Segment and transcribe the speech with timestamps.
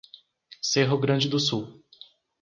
[0.63, 1.83] Cerro Grande do Sul